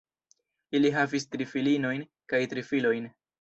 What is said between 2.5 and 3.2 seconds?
tri filojn.